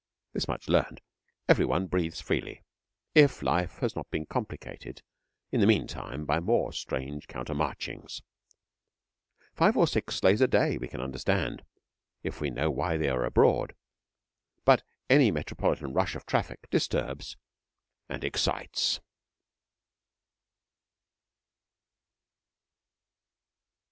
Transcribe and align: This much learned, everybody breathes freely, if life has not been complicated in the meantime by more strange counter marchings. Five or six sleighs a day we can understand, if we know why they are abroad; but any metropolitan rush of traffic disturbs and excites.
This 0.33 0.47
much 0.47 0.67
learned, 0.67 0.99
everybody 1.47 1.85
breathes 1.85 2.19
freely, 2.21 2.63
if 3.13 3.43
life 3.43 3.77
has 3.81 3.95
not 3.95 4.09
been 4.09 4.25
complicated 4.25 5.03
in 5.51 5.59
the 5.59 5.67
meantime 5.67 6.25
by 6.25 6.39
more 6.39 6.73
strange 6.73 7.27
counter 7.27 7.53
marchings. 7.53 8.23
Five 9.53 9.77
or 9.77 9.85
six 9.85 10.15
sleighs 10.15 10.41
a 10.41 10.47
day 10.47 10.79
we 10.79 10.87
can 10.87 11.01
understand, 11.01 11.63
if 12.23 12.41
we 12.41 12.49
know 12.49 12.71
why 12.71 12.97
they 12.97 13.09
are 13.09 13.23
abroad; 13.23 13.75
but 14.65 14.81
any 15.07 15.29
metropolitan 15.29 15.93
rush 15.93 16.15
of 16.15 16.25
traffic 16.25 16.67
disturbs 16.71 17.37
and 18.09 18.23
excites. 18.23 19.01